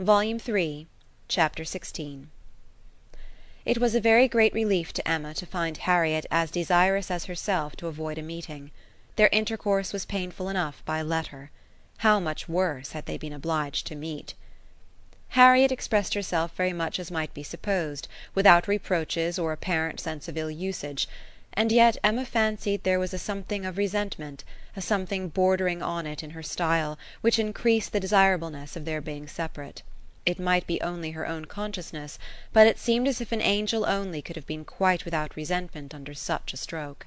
[0.00, 0.86] Volume Three,
[1.26, 2.26] Chapter XVI
[3.64, 7.74] It was a very great relief to Emma to find Harriet as desirous as herself
[7.74, 8.70] to avoid a meeting.
[9.16, 11.50] Their intercourse was painful enough by letter.
[11.96, 14.34] How much worse had they been obliged to meet!
[15.30, 18.06] Harriet expressed herself very much as might be supposed,
[18.36, 21.08] without reproaches or apparent sense of ill usage;
[21.54, 24.44] and yet Emma fancied there was a something of resentment,
[24.76, 29.26] a something bordering on it in her style, which increased the desirableness of their being
[29.26, 29.82] separate.
[30.28, 32.18] It might be only her own consciousness,
[32.52, 36.12] but it seemed as if an angel only could have been quite without resentment under
[36.12, 37.06] such a stroke.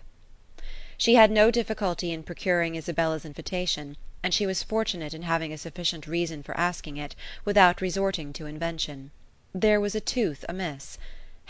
[0.98, 5.60] She had no difficulty in procuring Isabella's invitation, and she was fortunate in having a
[5.60, 7.16] sufficient reason for asking it
[7.46, 9.12] without resorting to invention.
[9.54, 10.98] There was a tooth amiss.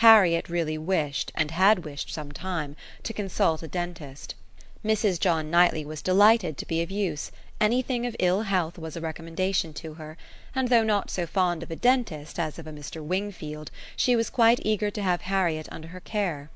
[0.04, 4.36] Harriet really wished, and had wished some time, to consult a dentist.
[4.84, 5.22] Mrs.
[5.22, 7.32] John Knightley was delighted to be of use;
[7.62, 10.18] anything of ill health was a recommendation to her;
[10.54, 13.02] and though not so fond of a dentist as of a Mr.
[13.02, 16.50] Wingfield, she was quite eager to have Harriet under her care.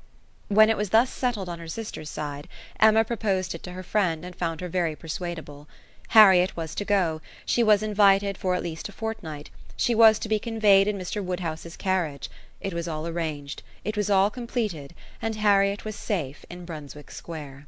[0.48, 2.46] When it was thus settled on her sister's side,
[2.78, 5.66] Emma proposed it to her friend and found her very persuadable.
[6.08, 9.48] Harriet was to go; she was invited for at least a fortnight;
[9.78, 11.24] she was to be conveyed in Mr.
[11.24, 12.28] Woodhouse's carriage;
[12.60, 17.66] it was all arranged, it was all completed, and Harriet was safe in Brunswick Square.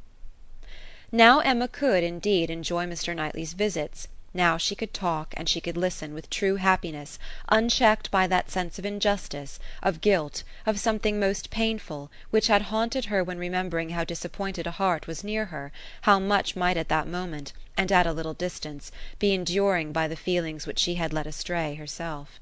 [1.11, 3.15] Now Emma could, indeed, enjoy Mr.
[3.15, 7.17] Knightley's visits; now she could talk and she could listen with true happiness,
[7.49, 13.05] unchecked by that sense of injustice, of guilt, of something most painful, which had haunted
[13.05, 17.07] her when remembering how disappointed a heart was near her, how much might at that
[17.07, 21.25] moment, and at a little distance, be enduring by the feelings which she had led
[21.25, 22.39] astray herself.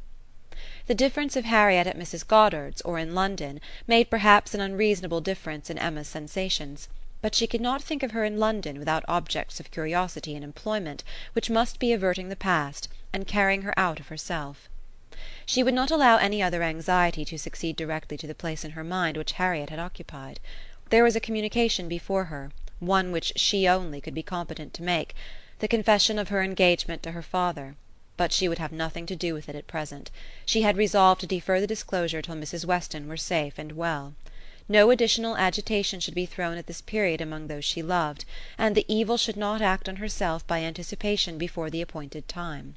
[0.88, 2.28] The difference of Harriet at Mrs.
[2.28, 6.90] Goddard's or in London made perhaps an unreasonable difference in Emma's sensations
[7.22, 11.04] but she could not think of her in London without objects of curiosity and employment
[11.34, 14.70] which must be averting the past and carrying her out of herself.
[15.46, 18.84] She would not allow any other anxiety to succeed directly to the place in her
[18.84, 20.40] mind which Harriet had occupied.
[20.90, 25.16] There was a communication before her, one which she only could be competent to make,
[25.58, 27.76] the confession of her engagement to her father;
[28.16, 30.12] but she would have nothing to do with it at present.
[30.46, 32.66] She had resolved to defer the disclosure till Mrs.
[32.66, 34.14] Weston were safe and well.
[34.70, 38.26] No additional agitation should be thrown at this period among those she loved,
[38.58, 42.76] and the evil should not act on herself by anticipation before the appointed time.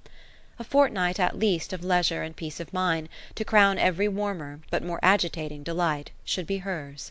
[0.60, 4.84] A fortnight at least of leisure and peace of mind, to crown every warmer, but
[4.84, 7.10] more agitating delight, should be hers.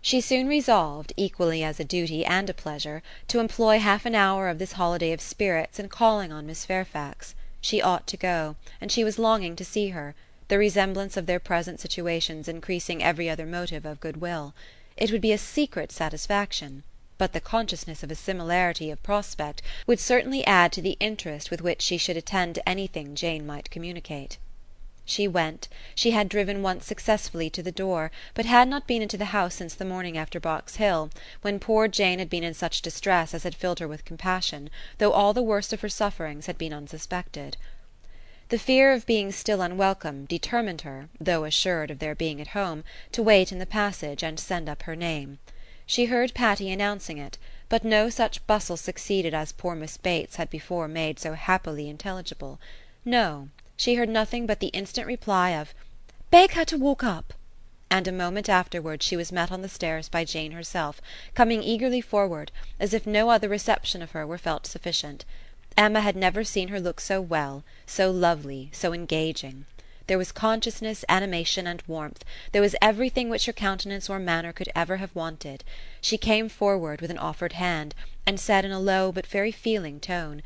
[0.00, 4.48] She soon resolved, equally as a duty and a pleasure, to employ half an hour
[4.48, 7.34] of this holiday of spirits in calling on Miss Fairfax.
[7.60, 10.14] She ought to go, and she was longing to see her
[10.50, 14.52] the resemblance of their present situations increasing every other motive of goodwill.
[14.96, 16.82] It would be a secret satisfaction;
[17.18, 21.62] but the consciousness of a similarity of prospect would certainly add to the interest with
[21.62, 24.38] which she should attend to anything Jane might communicate.
[25.04, 29.16] She went; she had driven once successfully to the door, but had not been into
[29.16, 31.10] the house since the morning after Box Hill,
[31.42, 34.68] when poor Jane had been in such distress as had filled her with compassion,
[34.98, 37.56] though all the worst of her sufferings had been unsuspected.
[38.50, 42.82] The fear of being still unwelcome determined her, though assured of their being at home,
[43.12, 45.38] to wait in the passage and send up her name.
[45.86, 47.38] She heard Patty announcing it,
[47.68, 52.58] but no such bustle succeeded as poor Miss Bates had before made so happily intelligible.
[53.04, 55.72] No, she heard nothing but the instant reply of
[56.32, 57.32] "Beg her to walk up,"
[57.88, 61.00] and a moment afterwards she was met on the stairs by Jane herself,
[61.36, 62.50] coming eagerly forward,
[62.80, 65.24] as if no other reception of her were felt sufficient.
[65.80, 69.64] Emma had never seen her look so well, so lovely, so engaging.
[70.08, 74.68] There was consciousness, animation, and warmth; there was everything which her countenance or manner could
[74.76, 75.64] ever have wanted.
[76.02, 77.94] She came forward with an offered hand,
[78.26, 80.42] and said in a low but very feeling tone: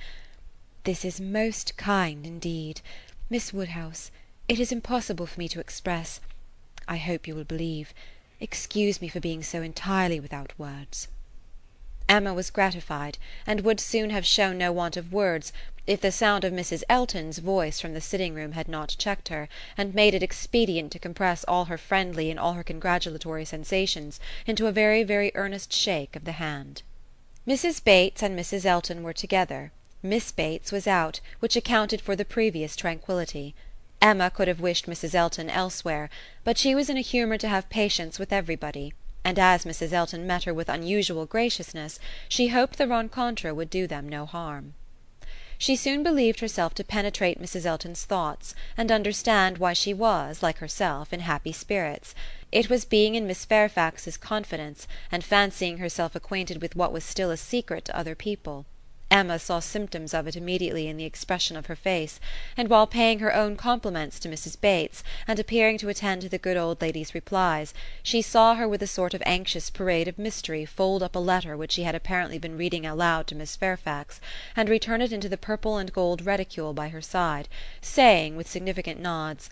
[0.85, 2.81] "This is most kind indeed.
[3.29, 4.13] Miss Woodhouse,
[4.47, 6.21] it is impossible for me to express
[6.87, 7.93] I hope you will believe
[8.39, 11.09] excuse me for being so entirely without words."
[12.07, 13.17] Emma was gratified,
[13.47, 15.55] and would soon have shown no want of words
[15.87, 16.83] if the sound of Mrs.
[16.87, 19.49] Elton's voice from the sitting room had not checked her,
[19.79, 24.67] and made it expedient to compress all her friendly and all her congratulatory sensations into
[24.67, 26.83] a very very earnest shake of the hand.
[27.49, 27.83] Mrs.
[27.83, 28.67] Bates and Mrs.
[28.67, 29.73] Elton were together;
[30.03, 33.55] Miss Bates was out, which accounted for the previous tranquillity.
[34.03, 35.15] Emma could have wished Mrs.
[35.15, 36.11] Elton elsewhere,
[36.45, 38.93] but she was in a humour to have patience with everybody
[39.25, 39.93] and as Mrs.
[39.93, 41.99] Elton met her with unusual graciousness
[42.29, 44.75] she hoped the rencontre would do them no harm.
[45.57, 47.65] She soon believed herself to penetrate Mrs.
[47.65, 52.15] Elton's thoughts, and understand why she was, like herself, in happy spirits:
[52.53, 57.31] it was being in Miss Fairfax's confidence, and fancying herself acquainted with what was still
[57.31, 58.67] a secret to other people.
[59.11, 62.19] Emma saw symptoms of it immediately in the expression of her face,
[62.57, 64.61] and while paying her own compliments to Mrs.
[64.61, 67.73] Bates, and appearing to attend to the good old lady's replies,
[68.03, 71.57] she saw her with a sort of anxious parade of mystery fold up a letter
[71.57, 74.21] which she had apparently been reading aloud to Miss Fairfax,
[74.57, 77.49] and return it into the purple and gold reticule by her side,
[77.81, 79.49] saying, with significant nods,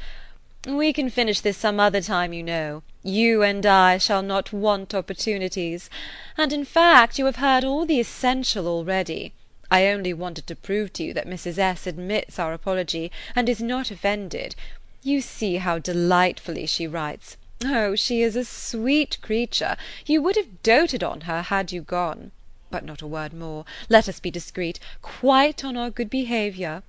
[0.66, 2.82] "We can finish this some other time, you know.
[3.05, 5.90] You and I shall not want opportunities.
[6.37, 9.34] And in fact you have heard all the essential already.
[9.72, 11.56] I only wanted to prove to you that Mrs.
[11.56, 11.86] S.
[11.86, 14.54] admits our apology, and is not offended.
[15.02, 17.38] You see how delightfully she writes.
[17.64, 19.78] Oh, she is a sweet creature!
[20.04, 22.32] You would have doted on her had you gone.
[22.70, 23.64] But not a word more.
[23.88, 26.82] Let us be discreet, quite on our good behaviour.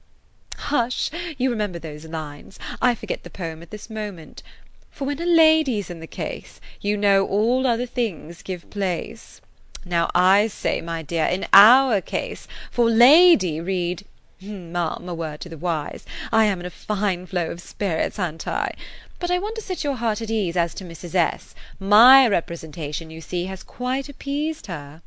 [0.58, 1.10] Hush!
[1.38, 2.60] you remember those lines.
[2.82, 4.44] I forget the poem at this moment.
[4.92, 9.40] For when a lady's in the case, You know all other things give place.
[9.86, 14.06] Now I say, my dear, in our case, for lady read
[14.40, 16.06] hmm, Ma'am, a word to the wise.
[16.32, 18.74] I am in a fine flow of spirits, a'n't I?
[19.20, 21.16] But I want to set your heart at ease as to Mrs.
[21.16, 21.56] S.
[21.80, 25.02] My representation, you see, has quite appeased her.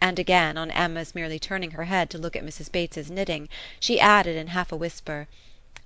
[0.00, 2.70] And again, on Emma's merely turning her head to look at Mrs.
[2.70, 3.48] Bates's knitting,
[3.80, 5.28] she added in half a whisper,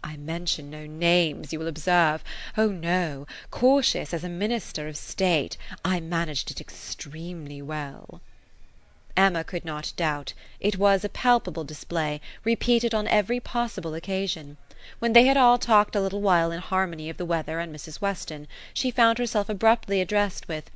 [0.04, 2.25] I mention no names, you will observe.
[2.58, 3.26] Oh no!
[3.50, 8.20] cautious as a minister of state, I managed it extremely well."
[9.16, 10.32] Emma could not doubt.
[10.58, 14.56] It was a palpable display, repeated on every possible occasion.
[14.99, 18.00] When they had all talked a little while in harmony of the weather and Mrs.
[18.00, 20.70] Weston, she found herself abruptly addressed with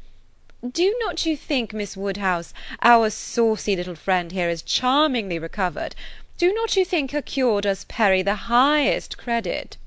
[0.62, 5.96] "Do not you think, Miss Woodhouse, our saucy little friend here is charmingly recovered?
[6.38, 9.78] Do not you think her cure does Perry the highest credit?"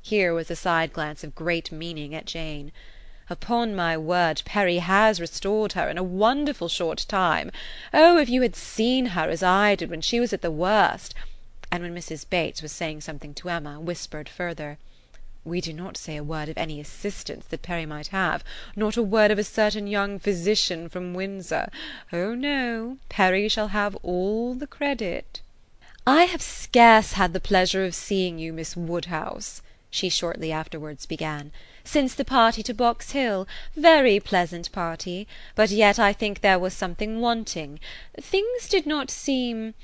[0.00, 2.72] Here was a side glance of great meaning at Jane.
[3.28, 7.52] "Upon my word, Perry has restored her in a wonderful short time.
[7.92, 11.14] Oh, if you had seen her as I did when she was at the worst!"
[11.70, 12.24] and when Mrs.
[12.30, 14.78] Bates was saying something to Emma, whispered further.
[15.44, 18.42] We do not say a word of any assistance that Perry might have,
[18.74, 21.68] not a word of a certain young physician from Windsor.
[22.10, 25.42] Oh no, Perry shall have all the credit.
[26.06, 29.60] "I have scarce had the pleasure of seeing you, Miss Woodhouse,"
[29.90, 31.52] she shortly afterwards began,
[31.84, 36.72] "since the party to Box Hill; very pleasant party; but yet I think there was
[36.72, 37.80] something wanting.
[38.18, 39.74] Things did not seem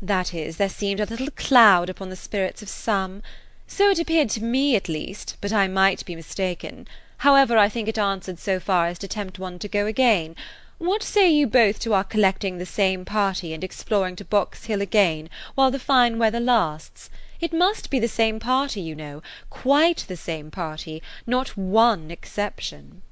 [0.00, 3.22] that is, there seemed a little cloud upon the spirits of some.
[3.68, 6.88] So it appeared to me at least, but I might be mistaken.
[7.18, 10.34] However, I think it answered so far as to tempt one to go again.
[10.82, 14.80] What say you both to our collecting the same party and exploring to Box Hill
[14.80, 17.08] again, while the fine weather lasts?
[17.40, 23.02] It must be the same party, you know, quite the same party, not one exception."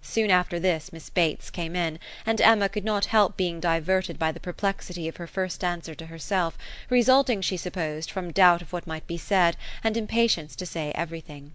[0.00, 4.32] Soon after this Miss Bates came in, and Emma could not help being diverted by
[4.32, 6.56] the perplexity of her first answer to herself,
[6.88, 11.52] resulting, she supposed, from doubt of what might be said, and impatience to say everything.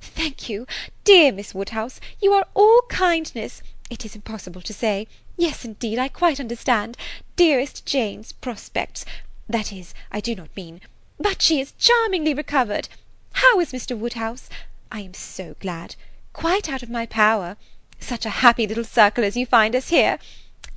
[0.00, 0.68] "Thank you,
[1.02, 3.60] dear Miss Woodhouse, you are all kindness.
[3.92, 5.06] It is impossible to say.
[5.36, 6.96] Yes, indeed, I quite understand.
[7.36, 9.04] Dearest Jane's prospects
[9.48, 10.80] that is, I do not mean
[11.18, 12.88] but she is charmingly recovered.
[13.34, 13.96] How is Mr.
[13.96, 14.48] Woodhouse?
[14.90, 15.94] I am so glad.
[16.32, 17.56] Quite out of my power.
[18.00, 20.18] Such a happy little circle as you find us here.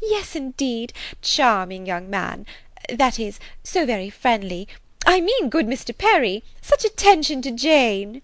[0.01, 2.45] Yes, indeed, charming young man.
[2.93, 4.67] That is, so very friendly.
[5.05, 5.97] I mean good Mr.
[5.97, 6.43] Perry.
[6.61, 8.21] Such attention to Jane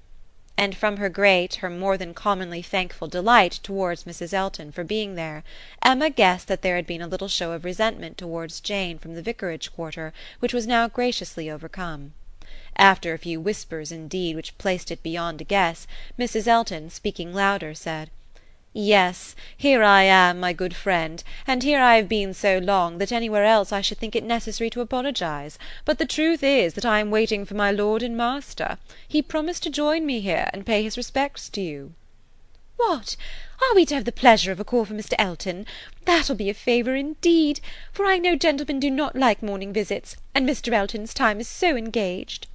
[0.61, 4.31] and from her great, her more than commonly thankful delight towards Mrs.
[4.31, 5.43] Elton for being there,
[5.81, 9.23] Emma guessed that there had been a little show of resentment towards Jane from the
[9.23, 12.13] vicarage quarter, which was now graciously overcome.
[12.77, 15.87] After a few whispers indeed which placed it beyond a guess,
[16.19, 16.45] Mrs.
[16.45, 18.11] Elton, speaking louder, said
[18.73, 23.11] Yes, here I am, my good friend, and here I have been so long that
[23.11, 27.01] anywhere else I should think it necessary to apologize; but the truth is that I
[27.01, 28.77] am waiting for my lord and master.
[29.05, 31.95] He promised to join me here, and pay his respects to you."
[32.77, 33.17] "What!
[33.61, 35.15] are we to have the pleasure of a call from Mr.
[35.19, 35.65] Elton?
[36.05, 37.59] That'll be a favour indeed,
[37.91, 40.71] for I know gentlemen do not like morning visits, and Mr.
[40.71, 42.47] Elton's time is so engaged."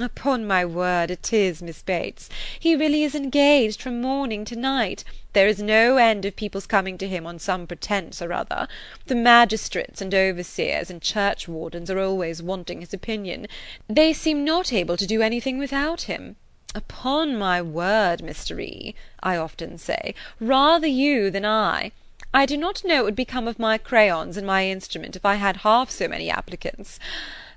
[0.00, 2.28] "Upon my word it is, Miss Bates.
[2.58, 5.04] He really is engaged from morning to night.
[5.34, 8.66] There is no end of people's coming to him on some pretence or other.
[9.06, 13.46] The magistrates and overseers and churchwardens are always wanting his opinion.
[13.88, 16.34] They seem not able to do anything without him.
[16.74, 18.60] Upon my word, Mr.
[18.60, 21.92] E., I often say, rather you than I.
[22.32, 25.36] I do not know what would become of my crayons and my instrument if I
[25.36, 26.98] had half so many applicants.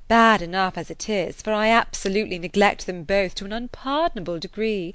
[0.08, 4.94] Bad enough as it is, for I absolutely neglect them both to an unpardonable degree.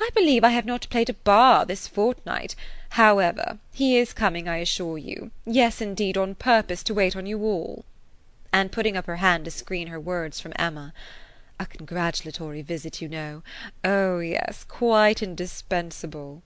[0.00, 2.56] I believe I have not played a bar this fortnight.
[2.90, 7.42] However, he is coming, I assure you; yes, indeed, on purpose to wait on you
[7.42, 7.84] all."
[8.54, 10.94] and putting up her hand to screen her words from Emma.
[11.58, 13.42] "A congratulatory visit, you know.
[13.84, 16.42] Oh yes, quite indispensable."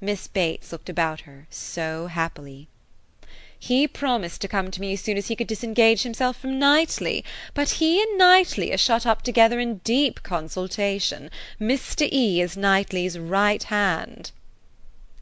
[0.00, 2.66] Miss Bates looked about her so happily.
[3.64, 7.24] "He promised to come to me as soon as he could disengage himself from Knightley;
[7.54, 11.30] but he and Knightley are shut up together in deep consultation.
[11.60, 12.08] Mr.
[12.10, 12.40] E.
[12.40, 14.32] is Knightley's right hand."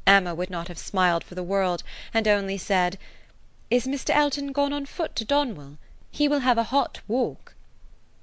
[0.06, 1.82] Emma would not have smiled for the world,
[2.14, 2.96] and only said,
[3.70, 4.08] "Is Mr.
[4.08, 5.76] Elton gone on foot to Donwell?
[6.10, 7.54] He will have a hot walk."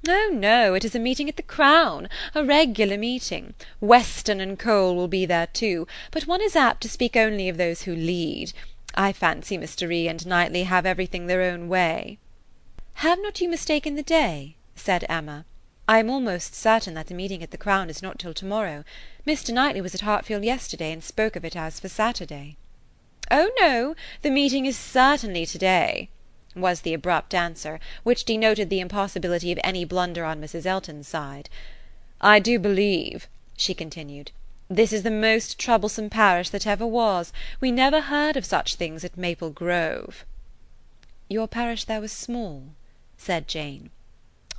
[0.08, 3.54] "Oh no, it is a meeting at the Crown, a regular meeting.
[3.80, 7.58] Weston and Cole will be there too, but one is apt to speak only of
[7.58, 8.54] those who lead.
[9.00, 9.94] I fancy Mr.
[9.94, 10.08] E.
[10.08, 12.18] and Knightley have everything their own way."
[12.96, 15.46] "Have not you mistaken the day?" said Emma.
[15.88, 18.84] "I am almost certain that the meeting at the Crown is not till to morrow.
[19.24, 19.54] Mr.
[19.54, 22.58] Knightley was at Hartfield yesterday, and spoke of it as for Saturday."
[23.30, 26.10] "Oh no, the meeting is certainly to day,"
[26.56, 30.66] was the abrupt answer, which denoted the impossibility of any blunder on Mrs.
[30.66, 31.51] Elton's side.
[32.20, 34.32] "I do believe," she continued.
[34.70, 37.32] This is the most troublesome parish that ever was.
[37.62, 40.26] We never heard of such things at Maple Grove."
[41.30, 42.64] "Your parish there was small?"
[43.18, 43.92] said Jane.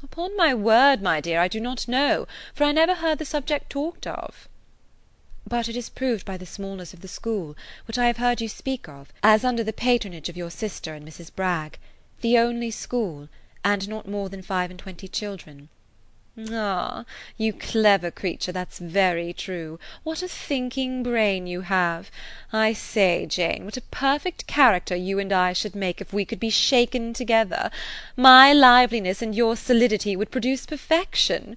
[0.02, 3.68] "Upon my word, my dear, I do not know, for I never heard the subject
[3.68, 4.48] talked of."
[5.46, 7.54] "But it is proved by the smallness of the school,
[7.86, 11.06] which I have heard you speak of, as under the patronage of your sister and
[11.06, 11.34] Mrs.
[11.34, 11.78] Bragg;
[12.22, 13.28] the only school,
[13.62, 15.68] and not more than five and twenty children.
[16.52, 17.04] "Ah,
[17.36, 19.80] you clever creature, that's very true.
[20.04, 22.12] What a thinking brain you have!
[22.52, 26.38] I say, Jane, what a perfect character you and I should make if we could
[26.38, 27.72] be shaken together.
[28.16, 31.56] My liveliness and your solidity would produce perfection.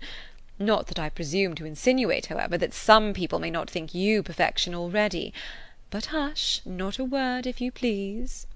[0.58, 4.74] Not that I presume to insinuate, however, that some people may not think you perfection
[4.74, 5.32] already.
[5.92, 8.48] But hush, not a word, if you please."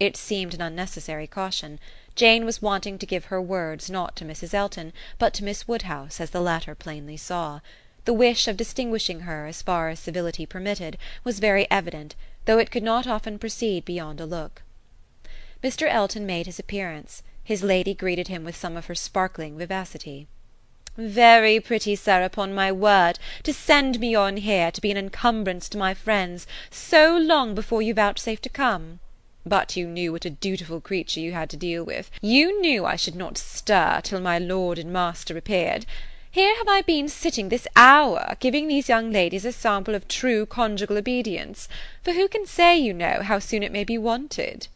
[0.00, 1.78] It seemed an unnecessary caution.
[2.16, 4.54] Jane was wanting to give her words not to Mrs.
[4.54, 7.60] Elton, but to Miss Woodhouse, as the latter plainly saw.
[8.06, 12.14] The wish of distinguishing her, as far as civility permitted, was very evident,
[12.46, 14.62] though it could not often proceed beyond a look.
[15.62, 15.86] Mr.
[15.90, 17.22] Elton made his appearance.
[17.44, 20.26] His lady greeted him with some of her sparkling vivacity.
[20.96, 25.68] "Very pretty, sir, upon my word, to send me on here to be an encumbrance
[25.68, 29.00] to my friends, so long before you vouchsafe to come.
[29.48, 32.10] But you knew what a dutiful creature you had to deal with.
[32.20, 35.86] You knew I should not stir till my lord and master appeared.
[36.28, 40.44] Here have I been sitting this hour, giving these young ladies a sample of true
[40.46, 41.68] conjugal obedience;
[42.02, 44.66] for who can say, you know, how soon it may be wanted?"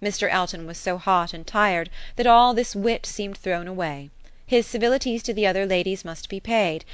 [0.00, 0.30] Mr.
[0.30, 4.08] Elton was so hot and tired that all this wit seemed thrown away.
[4.46, 6.84] His civilities to the other ladies must be paid,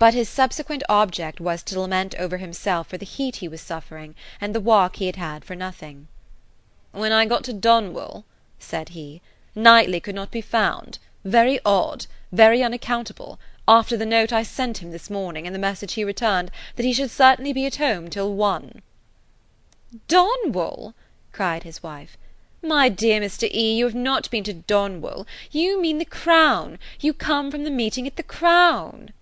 [0.00, 4.16] but his subsequent object was to lament over himself for the heat he was suffering,
[4.40, 6.08] and the walk he had had for nothing.
[6.92, 8.24] "When I got to Donwell,"
[8.58, 9.22] said he,
[9.54, 10.98] "Knightley could not be found.
[11.24, 15.92] Very odd, very unaccountable, after the note I sent him this morning, and the message
[15.92, 18.82] he returned, that he should certainly be at home till one."
[20.08, 20.94] "Donwell!"
[21.30, 22.16] cried his wife.
[22.60, 23.48] "My dear Mr.
[23.48, 25.28] E., you have not been to Donwell.
[25.52, 26.76] You mean the Crown.
[26.98, 29.12] You come from the meeting at the Crown."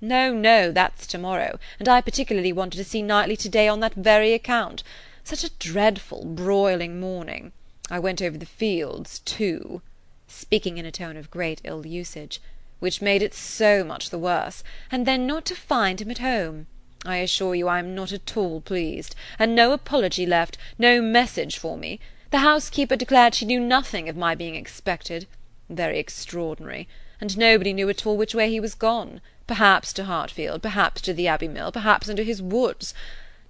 [0.00, 3.80] "No, no, that's to morrow, and I particularly wanted to see Knightley to day on
[3.80, 4.82] that very account.
[5.26, 7.52] Such a dreadful broiling morning.
[7.90, 9.80] I went over the fields too,"
[10.28, 12.42] speaking in a tone of great ill usage,
[12.78, 14.62] "which made it so much the worse;
[14.92, 16.66] and then not to find him at home.
[17.06, 21.56] I assure you I am not at all pleased; and no apology left, no message
[21.56, 22.00] for me.
[22.30, 25.26] The housekeeper declared she knew nothing of my being expected.
[25.70, 26.86] Very extraordinary.
[27.18, 31.14] And nobody knew at all which way he was gone; perhaps to Hartfield, perhaps to
[31.14, 32.92] the Abbey Mill, perhaps into his woods.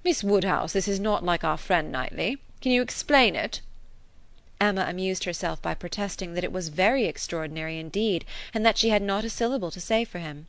[0.05, 2.37] Miss Woodhouse, this is not like our friend Knightley.
[2.61, 3.63] Can you explain it?"
[4.61, 9.01] Emma amused herself by protesting that it was very extraordinary indeed, and that she had
[9.01, 10.47] not a syllable to say for him.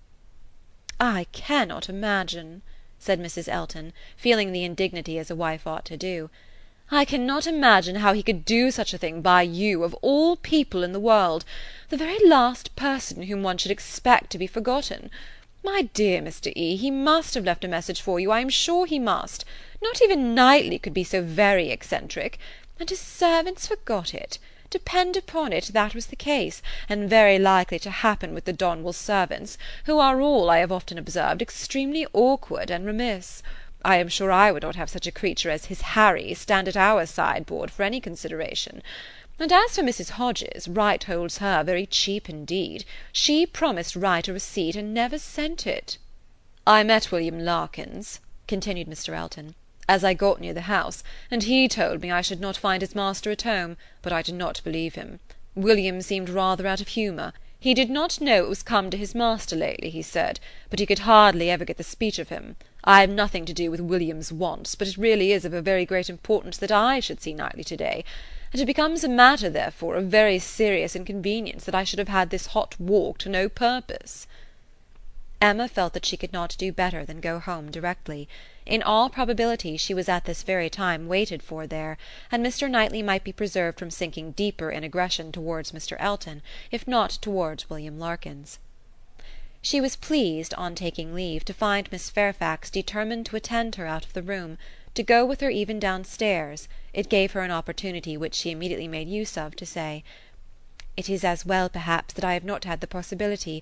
[1.00, 2.63] "I cannot imagine,"
[3.00, 3.47] said Mrs.
[3.47, 6.29] Elton, feeling the indignity as a wife ought to do,
[6.91, 10.83] "I cannot imagine how he could do such a thing by you, of all people
[10.83, 11.45] in the world,
[11.88, 15.09] the very last person whom one should expect to be forgotten.
[15.65, 16.53] My dear Mr.
[16.55, 19.43] E., he must have left a message for you, I am sure he must.
[19.81, 22.38] Not even Knightley could be so very eccentric.
[22.79, 24.38] And his servants forgot it!
[24.69, 28.93] Depend upon it, that was the case, and very likely to happen with the Donwell
[28.93, 33.41] servants, who are all, I have often observed, extremely awkward and remiss.
[33.84, 36.77] I am sure I would not have such a creature as his Harry stand at
[36.77, 38.84] our sideboard for any consideration.
[39.38, 40.12] And as for Mrs.
[40.12, 42.86] Hodges, Wright holds her very cheap indeed.
[43.12, 45.98] She promised Wright a receipt, and never sent it."
[46.65, 49.13] "I met William Larkins," continued Mr.
[49.13, 49.56] Elton.
[49.88, 52.96] as I got near the house, and he told me I should not find his
[52.96, 55.20] master at home, but I did not believe him.
[55.54, 57.34] William seemed rather out of humour.
[57.60, 60.39] He did not know it was come to his master lately, he said,
[60.70, 62.56] but he could hardly ever get the speech of him.
[62.84, 65.86] I have nothing to do with William's wants, but it really is of a very
[65.86, 68.04] great importance that I should see Knightley to-day,
[68.51, 72.29] and it becomes a matter, therefore, of very serious inconvenience that I should have had
[72.29, 74.27] this hot walk to no purpose.
[75.41, 78.27] Emma felt that she could not do better than go home directly.
[78.65, 81.97] In all probability she was at this very time waited for there,
[82.31, 82.69] and Mr.
[82.69, 85.97] Knightley might be preserved from sinking deeper in aggression towards Mr.
[85.99, 88.57] Elton, if not towards William Larkins.
[89.61, 94.05] She was pleased, on taking leave, to find Miss Fairfax determined to attend her out
[94.05, 94.57] of the room,
[94.95, 99.09] to go with her even downstairs; it gave her an opportunity which she immediately made
[99.09, 100.05] use of to say:
[100.95, 103.61] "It is as well, perhaps, that I have not had the possibility.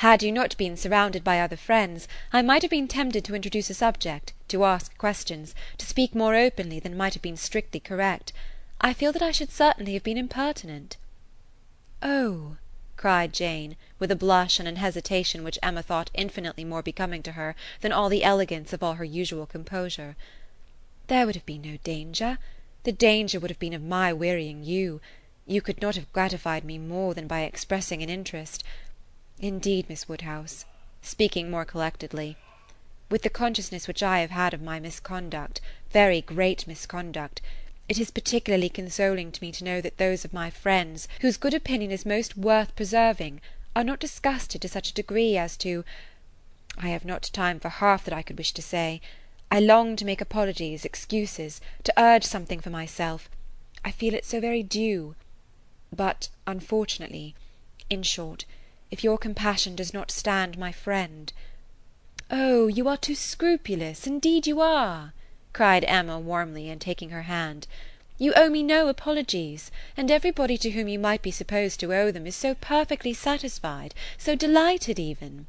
[0.00, 3.70] Had you not been surrounded by other friends, I might have been tempted to introduce
[3.70, 8.34] a subject, to ask questions, to speak more openly than might have been strictly correct.
[8.78, 10.98] I feel that I should certainly have been impertinent."
[12.02, 12.58] "Oh!"
[12.98, 17.32] cried Jane, with a blush and an hesitation which Emma thought infinitely more becoming to
[17.32, 20.16] her than all the elegance of all her usual composure.
[21.08, 22.38] "There would have been no danger.
[22.82, 25.00] The danger would have been of my wearying you.
[25.46, 28.64] You could not have gratified me more than by expressing an interest.
[29.38, 30.64] Indeed, Miss Woodhouse,"
[31.02, 32.36] speaking more collectedly,
[33.08, 35.60] "with the consciousness which I have had of my misconduct,
[35.90, 37.40] very great misconduct,
[37.88, 41.54] it is particularly consoling to me to know that those of my friends whose good
[41.54, 43.40] opinion is most worth preserving
[43.76, 45.84] are not disgusted to such a degree as to
[46.76, 49.00] I have not time for half that I could wish to say.
[49.50, 53.30] I long to make apologies, excuses, to urge something for myself.
[53.84, 55.14] I feel it so very due.
[55.94, 57.34] But, unfortunately,
[57.88, 58.44] in short,
[58.90, 61.32] if your compassion does not stand my friend
[62.28, 65.12] "Oh, you are too scrupulous, indeed you are!"
[65.52, 67.68] cried Emma warmly and taking her hand.
[68.18, 72.10] "You owe me no apologies, and everybody to whom you might be supposed to owe
[72.10, 75.46] them is so perfectly satisfied, so delighted even."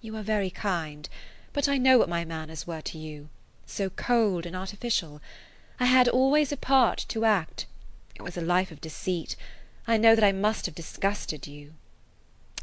[0.00, 1.08] "You are very kind,
[1.52, 3.28] but I know what my manners were to you
[3.72, 5.20] so cold and artificial.
[5.80, 7.66] I had always a part to act.
[8.14, 9.34] It was a life of deceit.
[9.86, 11.72] I know that I must have disgusted you.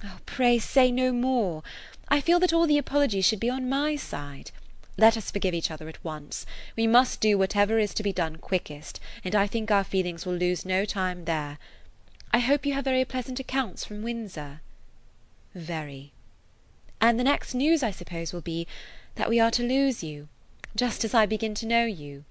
[0.04, 1.64] Oh, pray say no more.
[2.08, 4.52] I feel that all the apologies should be on my side.
[4.98, 6.46] Let us forgive each other at once.
[6.76, 10.36] We must do whatever is to be done quickest, and I think our feelings will
[10.36, 11.58] lose no time there.
[12.32, 14.62] I hope you have very pleasant accounts from Windsor.
[15.56, 16.14] Very.
[17.02, 18.68] And the next news, I suppose, will be
[19.16, 20.28] that we are to lose you,
[20.76, 22.26] just as I begin to know you.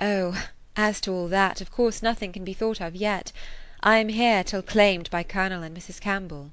[0.00, 3.32] Oh, as to all that, of course nothing can be thought of yet.
[3.82, 6.00] I am here till claimed by Colonel and Mrs.
[6.00, 6.52] Campbell.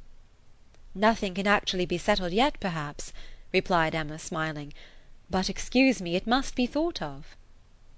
[0.96, 3.14] "Nothing can actually be settled yet, perhaps,"
[3.54, 4.74] replied Emma, smiling;
[5.30, 7.36] "but, excuse me, it must be thought of."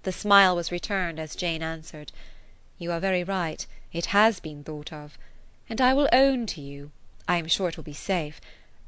[0.03, 2.11] The smile was returned as Jane answered:
[2.77, 5.17] "You are very right, it has been thought of;
[5.69, 6.91] and I will own to you
[7.27, 8.41] I am sure it will be safe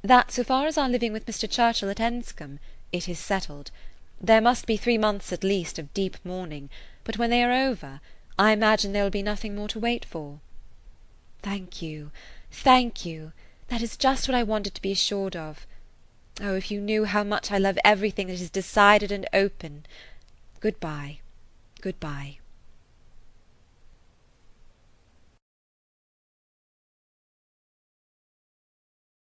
[0.07, 1.49] that, so far as our living with Mr.
[1.49, 2.59] Churchill at Enscombe,
[2.91, 3.71] it is settled.
[4.21, 6.69] There must be three months at least of deep mourning,
[7.03, 8.01] but when they are over,
[8.37, 10.39] I imagine there will be nothing more to wait for."
[11.41, 12.11] "Thank you,
[12.51, 13.33] thank you!
[13.67, 15.65] That is just what I wanted to be assured of.
[16.41, 19.85] Oh, if you knew how much I love everything that is decided and open!
[20.59, 21.19] Good bye,
[21.81, 22.39] good bye."